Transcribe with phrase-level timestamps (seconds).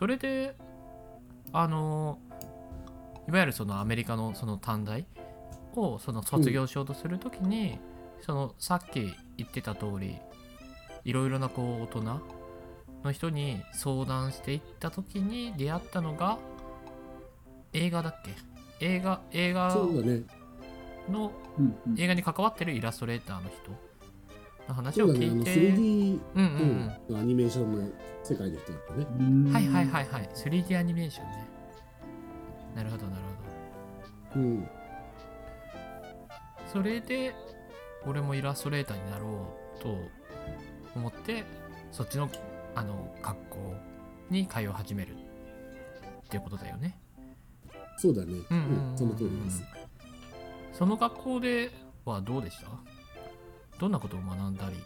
[0.00, 0.56] それで
[1.52, 2.18] あの
[3.28, 5.04] いわゆるそのアメリカのその短大
[5.76, 7.78] をその卒業しようとするときに、
[8.22, 10.16] そのさっき言ってた通り
[11.04, 12.20] いろいろなこう大人
[13.04, 16.38] の人に相談していった時に出会ったのが
[17.74, 18.34] 映画だっけ？
[18.84, 20.22] 映画映画そうだね。
[21.10, 22.00] のうんうん。
[22.00, 23.70] 映画に関わってるイラストレーターの人。
[23.70, 23.76] の
[24.74, 27.16] 話を聞いて、3D、うんうんうん。
[27.20, 27.88] アニメーションの
[28.22, 29.06] 世界の人だったね。
[29.18, 29.52] うん。
[29.52, 30.30] はいはいはいはい。
[30.34, 31.48] 3D アニメーションね。
[32.76, 33.22] なるほどなる
[34.32, 34.40] ほど。
[34.40, 34.68] うん。
[36.72, 37.34] それで
[38.06, 39.48] 俺もイラストレーターになろ
[39.78, 39.96] うと
[40.94, 41.44] 思って
[41.90, 42.30] そっちの
[42.76, 43.74] あの学校
[44.30, 46.96] に通い始めるっていうことだよね。
[47.96, 48.34] そうだね。
[48.50, 48.98] うんうんうんうん。
[48.98, 49.64] その通りです。
[50.72, 51.70] その学校で
[52.04, 52.68] はどうでした？
[53.80, 54.76] どんなことを学んだり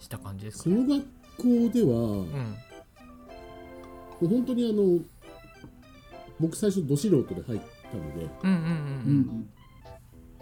[0.00, 1.04] した感じですかその学
[1.38, 2.56] 校では、もうん。
[4.20, 4.98] う本当にあの
[6.40, 8.68] 僕最初ど素人で入ったのでうんうんう
[9.06, 9.18] うん。
[9.20, 9.48] ん。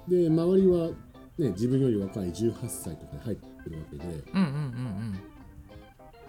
[0.08, 4.04] で周りは、ね、自分より若い18歳とかで入ってるわけで。
[4.04, 4.48] うんうん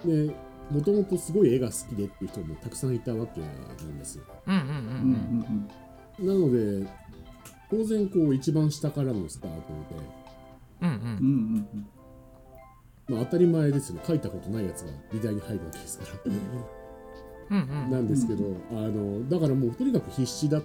[0.04, 0.28] うんうん。
[0.28, 0.36] で
[0.70, 4.24] もともとすごい絵が好きでっていう人もたくさんいたわけなんですよ。
[4.48, 4.62] うんうん。
[4.62, 5.68] うんうん
[6.20, 6.42] うんうん。
[6.42, 6.90] なので
[7.70, 10.21] 当然こう一番下からのスタートで、
[10.82, 10.96] うんうん。
[10.96, 11.88] うんうん
[13.08, 13.96] まあ、当たり前ですよ。
[13.96, 16.12] ね書いたことないやつが美大に入るわけですから。
[16.26, 16.30] う
[17.56, 17.92] んうん。
[17.92, 20.64] なんですけど、あのだからもうとにかく必死だっ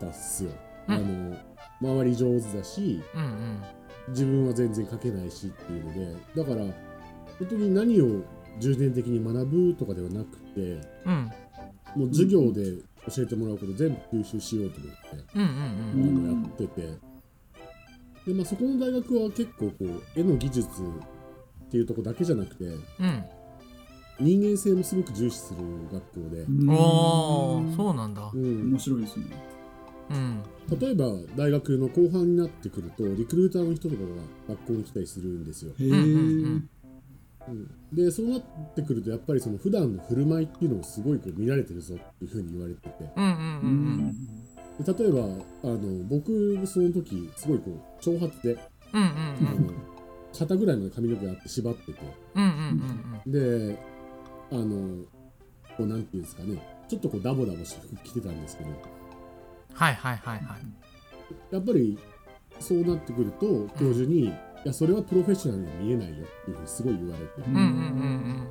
[0.00, 0.50] たっすよ、
[0.88, 0.94] うん。
[0.94, 1.36] あの
[1.80, 3.62] 周り上手だしうんうん。
[4.08, 6.64] 自分は全然書けないしっていうのでだから
[7.38, 8.22] 本当に何を
[8.60, 10.60] 重点的に学ぶとかではなくて
[11.04, 11.30] うん。
[11.94, 12.64] もう授業で
[13.08, 14.98] 教えてもらうこと全部吸収しようと思って、
[15.34, 16.28] うんうん。
[16.28, 17.05] あのやってて
[18.26, 22.68] で、まあ、そこの大学は結構こう絵の技術っていうとこだけじゃなくてう
[23.06, 23.24] ん。
[24.18, 25.60] 人間性もすごく重視する
[25.92, 26.70] 学校で、うん。
[26.70, 28.30] おーそうなんだ。
[28.32, 28.70] うん。
[28.70, 29.26] 面白いですね。
[30.10, 30.42] うん。
[30.80, 31.06] 例えば
[31.36, 36.68] 大学の後半になってくるとリクルーターの人とかが学校に来たりするんですよ、へえうん
[37.92, 38.42] でそうなっ
[38.74, 43.08] てくるとやっぱりその普段の振る舞いっていうのをすごいこう見られてるぞっていうふうに言われてて。
[43.16, 44.08] うんうんううん。
[44.08, 44.14] ん
[44.80, 48.58] で例えばあの僕その時すごいこう長髪で、
[48.92, 49.08] うんうん
[49.48, 49.96] あの
[50.38, 51.98] 肩ぐらいまで髪の毛があって縛ってて。
[52.34, 52.50] うんうん
[53.24, 53.78] うんで
[54.52, 55.04] あの
[55.76, 56.58] こうなんていうんですかね。
[56.88, 58.70] ちょっとこうダボダボした服着てたんですけど。
[59.72, 61.54] はいはいはいはい。
[61.54, 61.98] やっぱり
[62.60, 64.32] そうなってくると教授に、い
[64.64, 67.32] やそれはプロフェッショナルには見えないよっていうふうにすごい言われて。
[67.48, 68.48] うんうんうん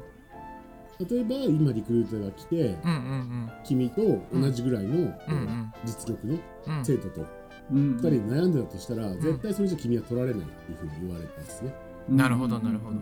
[1.00, 3.52] 例えば今リクルーターが来てうんうんうん。
[3.64, 5.04] 君と同じぐらいの、うんう
[5.36, 5.74] ん。
[5.84, 7.26] 実力のうん生徒と
[7.72, 7.96] うん。
[7.96, 11.74] 2人で悩んでたとしたら、絶対それじゃ君は取られないっていうふうに言われたんですね。
[12.08, 12.98] なるほどなるほど。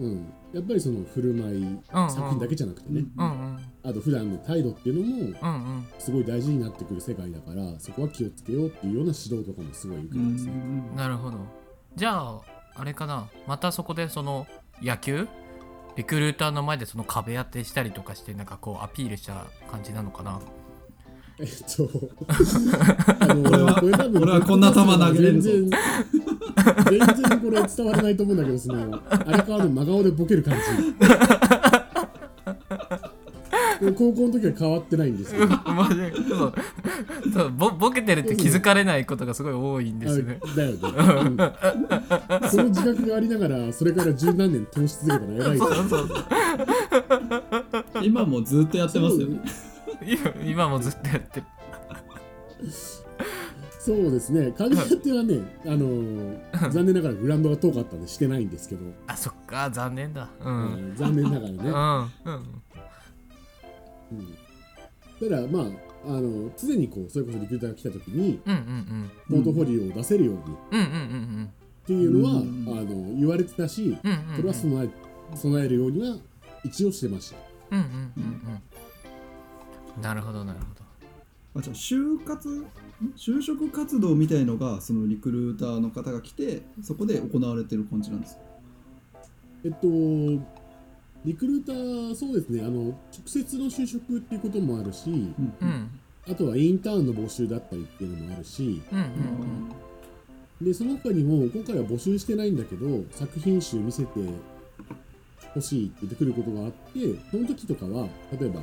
[0.00, 3.58] うん、やっぱりその振る舞い、うん作品だけじゃなくてね、うんうん。
[3.82, 5.86] あと普段の態度っていうのもうんうん。
[5.98, 10.52] すごい大事になってくる世界だからそこは気をつけようっていうような指導とかもすごい受けたんですね。
[10.96, 11.38] なるほど。
[11.96, 12.40] じゃあ
[12.76, 13.28] あれかな。
[13.46, 14.46] またそこでその
[14.80, 15.26] 野球？
[15.98, 20.38] リクルーターの前でその壁当てしたりとかしてなんかこうアピールした感じなのかな？
[21.40, 21.90] えっと、
[23.18, 25.50] あの俺はこれ多分俺はこんな球投げれるぞ。
[25.50, 25.80] 全然
[26.88, 30.60] 全然これ伝わらないと思うんだけどその荒川の真顔でボケる感じ。
[33.96, 36.12] 高校の時は変わってないんですけどマジで
[37.38, 40.40] そうそうボボケてるって気づかれないことがすごい多いんですよね。
[40.42, 45.58] あだよね、うんその自覚がありながらそれから十何年通し続けたら偉い。
[45.58, 46.24] そうそうそう。
[48.02, 49.40] 今もずっとやってますよね。
[50.04, 51.46] 今今もずっとやってる。
[53.80, 54.52] そうですね。
[54.58, 59.70] 壁当てはね、あのー残念ながらグラウンドが遠かったんでしてないんですけど、あそっか。
[59.70, 60.28] 残念だ。
[60.40, 62.62] ううんん残念ながらね、うんうん。
[64.10, 64.34] うん。
[65.30, 70.40] だからまああの常にこうそれこそリクルーターが来た時にうんうんポートフォリオを出せるように。
[70.40, 70.94] っうんうんうんう
[71.42, 71.50] ん。
[71.86, 76.16] ていうのは、うんあの言われてたしうんうんうんそれは備え備えるようには
[76.64, 77.36] 一応してました。
[77.70, 78.40] うんうんうん
[79.96, 80.02] うん。
[80.02, 81.60] なるほどなるほど。
[81.60, 82.66] あじゃあ就活ん
[83.16, 88.42] 就職活動みたいのがそのリクルーターの方が来てそこで行われてる感じなんですか？
[89.64, 89.86] えっと
[91.24, 92.94] リクルーターそうですねあの直
[93.26, 95.54] 接の就職っていうこともあるしうん。
[95.60, 95.90] うん。
[96.30, 98.82] あとはインターンの募集だったりっていうのもあるし。
[98.92, 99.08] うんうん
[100.60, 104.08] でその他にも今回は募集してないんだけど作品集見せて
[105.54, 106.98] ほしいって言ってくることがあって
[107.30, 108.62] その時とかは例えば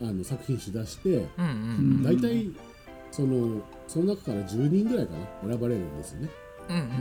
[0.00, 1.46] あの作品集出してうんう
[2.00, 2.50] ん大体
[3.10, 5.12] そのその中から10人ぐらいか
[5.42, 6.30] な選ばれるんですよね。
[6.70, 6.92] うんうんううん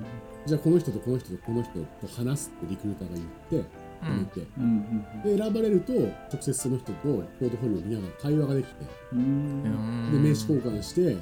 [0.00, 0.04] ん。
[0.44, 1.86] じゃあこの人とこの人とこの人と
[2.16, 3.16] 話すってリクルーターが
[3.50, 3.68] 言って
[4.02, 6.10] 止めて、うんで選ばれると直
[6.40, 8.74] 接その人とポートフォリオを見ながら会話ができて
[9.12, 9.18] うん。
[9.18, 10.08] ううん。
[10.08, 11.16] んで名刺交換して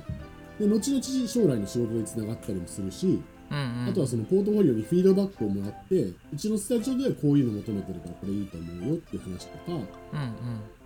[0.58, 3.06] で後々将来の仕事につながったりもするし、
[3.50, 3.88] うんうん。
[3.90, 9.76] あとはそのポートフォリオにフィードバックをもらってうちのスタジオではこういうの求めてるからこれいいと思うよっていう話とかうん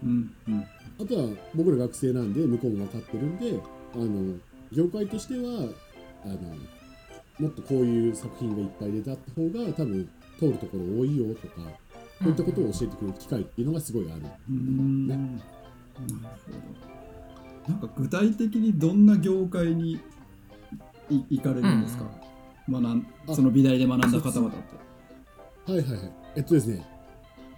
[0.02, 0.34] うん。
[0.48, 0.64] うん
[1.00, 3.60] あとは僕ら学生なんで向こうも分かってるんで
[3.94, 4.34] あの
[4.72, 5.68] 業界としては
[6.24, 6.36] あの
[7.38, 10.08] もっとこういう作品がいっぱい出たった方が多分
[10.38, 14.22] 通るところ多いよとかこういったことを教えてくれる機会っていうのがすごいある。
[14.50, 16.88] うんねなるほど
[17.68, 20.00] なんか具体的にどんな業界に
[21.10, 22.04] い行かれるんですか、
[22.68, 24.88] 学んあその美大で学んだ方々って。
[25.72, 26.12] はいはいはい。
[26.36, 26.82] えっとですね、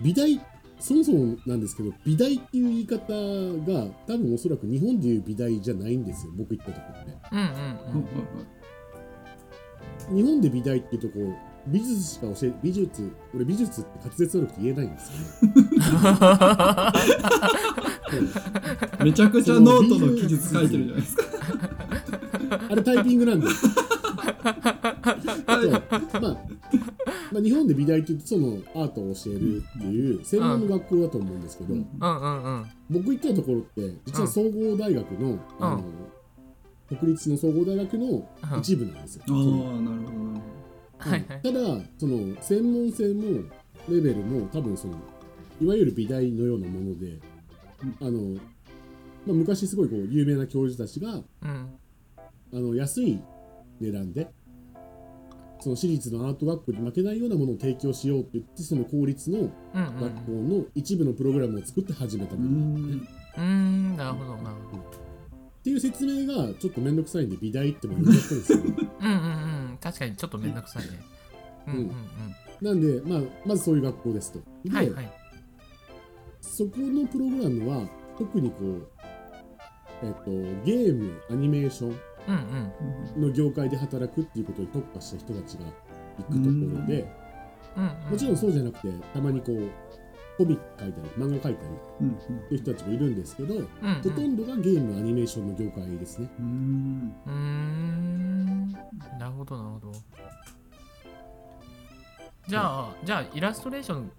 [0.01, 0.41] 美大、
[0.81, 7.05] そもそもなんですけど、美大っていう言い方が、多分おそらく日本でいう美大じゃないんですよ、僕行ったところ
[10.11, 10.17] で。
[10.17, 11.15] 日本で美大っていうとこ、
[11.67, 15.55] 美術しか教え、美術、俺美術って滑舌悪くて言えないんですよね。
[16.11, 16.93] は
[19.01, 21.25] いめちゃくちゃノートの記述書いてるじゃないですか。
[22.69, 23.47] あれタイピングなんで。
[25.47, 26.37] あと、まあ、
[27.33, 35.85] まあ、日本で美大って言うとそのアートを教えるっていう専門の学校だと思うんですけど、うんうんうんうん僕行ったところって実は総合大学の,、あの
[36.89, 38.29] 国立の総合大学の
[38.59, 39.25] 一部なんですよ。
[39.29, 40.30] ああ、なるほど
[41.01, 41.43] はいはい。
[41.43, 41.61] ただ
[41.99, 43.43] その専門性も
[43.89, 44.95] レベルも多分その
[45.61, 47.19] いわゆる美大のようなもので、
[48.01, 48.41] あの
[49.27, 51.79] まあ、昔すごいこう有名な教授たちがうん
[52.53, 53.21] あの安い
[53.81, 54.29] 値段で
[55.61, 62.49] その私立のアート学校に負けないようなものを提供しようって言ってその公立のうん学校の一部のプログラムを作って始めたもの。
[63.39, 65.11] うんなるほどなるほど。
[65.63, 68.65] ていう説明がちょっと面倒くさいんで美大っても言っちゃったんですよ、ね、
[69.01, 70.89] うんうんうん確かにちょっとめんどくさいね。
[71.69, 71.75] うん。
[71.75, 71.91] うんうん
[72.61, 74.41] なんで、まあ、まずそういう学校ですと。
[74.65, 75.11] で、はいはい。
[76.43, 77.89] そこのプログラムは
[78.19, 78.87] 特にこう、
[80.03, 80.31] えっと、
[80.65, 85.65] ゲームアニメーションの業界で働くっていうことに特化した人たちが
[86.19, 87.09] 行くところで、
[87.77, 88.11] うんうん。
[88.11, 89.71] もちろんそうじゃなくてたまにこう
[90.41, 91.69] コミック書いたり漫画書いたり
[92.01, 92.13] うんっ
[92.49, 93.67] ていう人たちもいるんですけど、うんうん。
[94.03, 96.31] ほとんどがゲームアニメーションの業界ですね。
[96.39, 97.15] うん。
[97.27, 98.73] うーん。
[99.19, 99.93] なるほどなるほど。
[102.49, 104.11] じゃあじゃあイラストレーション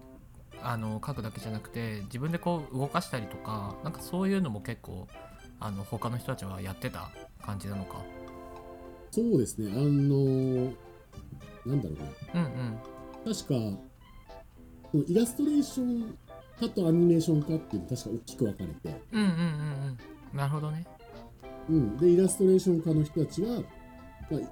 [0.62, 5.08] あの描くだけじゃなくて自分でこう動かしたりとかなんかそういうのも結構
[5.58, 7.10] あの他の人たちはやってた
[7.44, 7.96] 感じなのか？
[9.10, 10.72] そうですね、あの
[11.66, 11.96] なんだろ
[12.32, 12.46] うな、うん
[13.26, 13.34] うん。
[13.34, 13.54] 確か、
[14.98, 16.18] イラストレーション
[16.60, 19.36] 科とアニメーション科っていうの確か大きく分かれて、うんうんうん
[20.32, 20.36] うん。
[20.36, 20.86] なるほどね。
[21.68, 23.62] うん、でイラストレーション科の人たちは、
[24.30, 24.48] まあ、い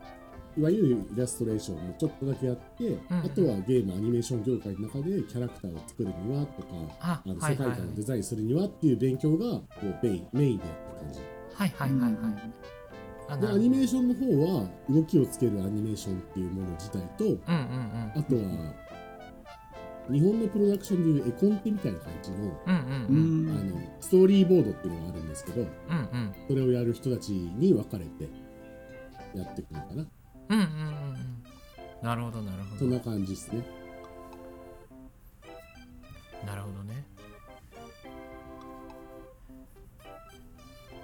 [0.56, 6.68] いわゆるイラストレーションをちょっとだけやって、んあとはゲームアニメーション業界の中でキャラクターを作るにはとか
[7.00, 11.20] ああの世界観をデザインするにはっていう勉強がこうメインメインでやった感じ。
[11.54, 12.12] はいはいはいはい。
[13.28, 13.46] あなるほど。
[13.46, 18.12] でアニメーションの方は動きをつけるアニメーションっていうもの自体とうんうんうん。
[18.16, 18.74] あとは
[20.10, 23.56] 日本のプロダクションでいう絵コンテみたいな感じのうんうんううん。
[23.56, 23.70] あん。
[23.70, 25.70] のストーリーボードっていうのがあるんですけどうんう
[26.00, 26.34] ん。
[26.48, 28.28] それをやる人たちに分かれて
[29.34, 30.06] やっていくのかな。
[30.50, 32.02] うんうんうんうん。
[32.02, 32.78] なるほどなるほど。
[32.78, 33.62] そんな感じですね。
[36.46, 37.04] なるほどね。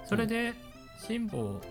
[0.05, 0.53] それで
[1.05, 1.61] 辛坊は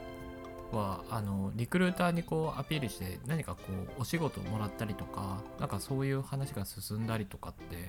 [0.73, 3.61] あのリクルーターにこうアピールして何かこ
[3.99, 7.89] うお仕事をもらったりとかなんかそういう話が進んだりとかって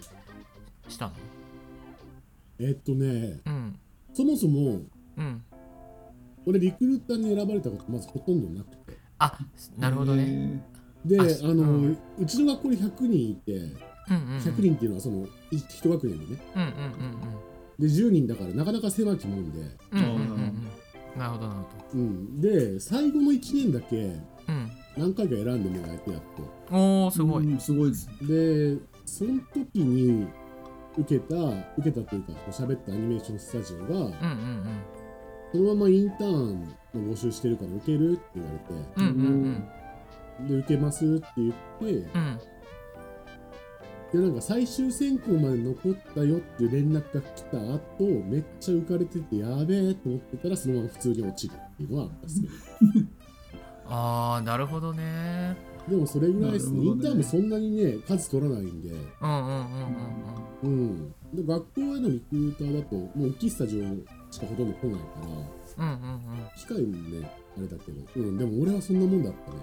[0.87, 1.13] したの？
[2.59, 3.79] えっとねうん。
[4.13, 4.81] そもそも
[5.17, 5.43] うん。
[6.45, 8.97] 俺リクルーターに選ばれたことまずほとんどなくて。
[9.19, 9.37] あ
[9.77, 10.25] なるほどね。
[10.25, 10.63] ね。
[11.05, 14.37] でああの、ううんちの学校に100人いてうんうんうん。
[14.37, 16.41] 100人っていうのはそのい一学年でね。
[16.55, 16.71] うんうん
[17.77, 19.59] で10人だからなかなか狭きもんで、
[19.91, 20.06] うんうん
[21.93, 24.13] うん、で最後の1年だけど
[24.49, 24.71] うん。
[24.97, 26.21] 何回か選んでもらえてやっ
[26.71, 28.09] おおすごい、うんすごいです。
[28.19, 30.27] とでその時に
[30.97, 31.35] 受けた
[31.77, 34.81] 受けたというかこう喋ったアニメーションスタジオがうんうん
[35.51, 36.61] そのままインターン
[36.93, 38.73] の募集してるから受けるって言われて。
[38.97, 39.67] うんうんうん
[40.39, 40.47] うん。
[40.47, 42.39] で受けますって言ってうん
[44.17, 52.53] でなんか最終選考まで残ったよっていう連絡が来た後めっちゃ浮かれててやべえと思ってたらそのまま普通に落ちるっていうのはあったんですけど。
[53.89, 55.55] ああなるほどね。
[55.87, 56.83] でもそれぐらいですね。
[56.83, 58.89] インターンもそんなにね数取らないんで。
[58.89, 59.87] うんうんうん
[60.63, 61.13] うんうん。
[61.33, 63.83] で学校へのリクルーターだともう大きいスタジオ
[64.33, 65.05] しかほとんど来ないか
[65.77, 65.85] ら。
[65.85, 66.21] うんうんうんうん。
[66.57, 69.57] 機械もねあれだけど、うん、でも俺はそんなもんだったね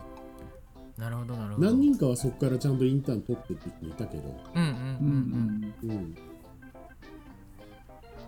[0.98, 1.66] なるほどなるほど。
[1.66, 4.22] 何人かはそこからちゃんとインターン取ってって人いたけど、
[4.54, 5.90] うんうんうんうん。
[5.90, 5.96] うん。
[5.96, 6.14] うん、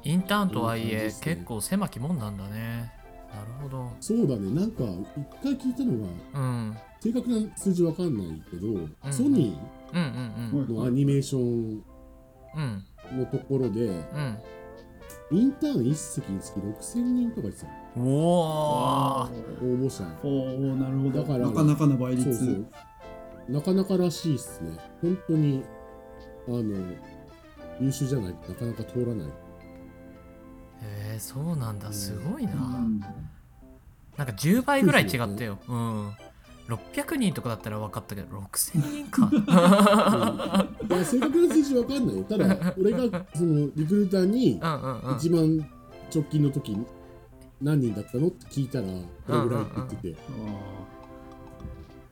[0.02, 1.14] インターンとはいえね。
[1.20, 2.92] 結構狭きもんなんだね。
[3.32, 3.92] なるほど。
[4.00, 6.76] そうだね、なんか一回聞いたのが、うん。
[7.00, 9.12] 正確な数字わかんないけど、ん。
[9.12, 9.56] ソニ
[9.92, 10.02] うん
[10.52, 13.18] うんーのアニメーションうんうん。
[13.20, 14.38] のところで、うん
[15.33, 19.28] インターン1席につき6000人とか言ってたおお応
[19.61, 20.04] 募者。
[20.23, 21.23] おおなるほど。
[21.23, 22.33] だからなかなかの倍率。
[22.37, 22.66] そうそう。
[23.49, 24.76] なかなからしいっすね。
[25.02, 25.64] 本当に、
[26.47, 26.62] あの、
[27.80, 28.35] 優秀じゃない。
[28.35, 29.26] となかなか通らない。
[29.28, 29.33] へ
[31.16, 31.92] えそうなんだ。
[31.92, 33.00] すごいな、うん
[34.16, 35.59] なんか10倍ぐらい違ったよ。
[35.68, 36.12] うん
[36.68, 39.30] 600人とかだったら分かったけど6000人か、
[41.04, 44.61] 正確な数字分かんないただ俺がそのリクルーターに
[45.16, 45.58] 一番
[46.12, 46.76] 直近の時
[47.62, 50.16] 何人だったのって聞いたらこれぐらいって言ってて、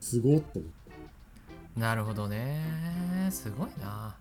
[0.00, 0.70] すごっと思っ
[1.74, 2.60] たなるほどね。
[3.30, 4.16] すごいな。